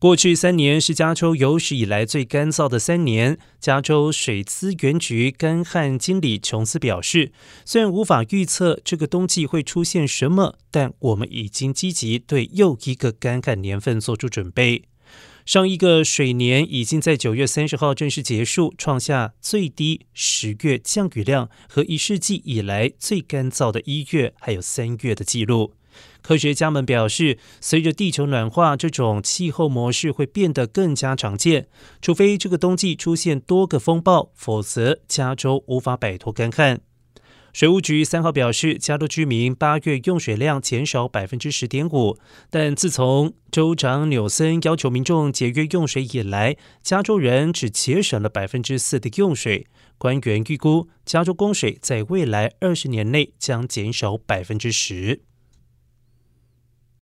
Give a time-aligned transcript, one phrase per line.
[0.00, 3.38] 过去三年是加州有史以来最干燥的三年。
[3.60, 7.32] 加州水资源局干旱经理琼斯表示，
[7.66, 14.84] 虽然无法预测这个冬季会出现什么，但我们已经积极对又一个干旱年份做出准备。
[15.44, 25.74] 上一个水年已经在九月三十号正式结束，创下最低十月降雨量和一世纪以来最干燥的一月还有三月的记录。
[26.22, 31.68] 科学家们表示，随着地球暖化，这种气候模式会变得更加常见。
[32.00, 36.80] 除非这个冬季出现多个风暴，否则加州无法摆脱干旱。
[37.52, 42.16] 水务局三号表示，加州居民八月用水量减少百分之十点五，
[42.48, 49.66] 但自从州长纽森要求民众节约用水以来，加州人只节省了百分之四的用水。
[49.98, 55.22] 官员预估，加州供水在未来二十年内将减少百分之十。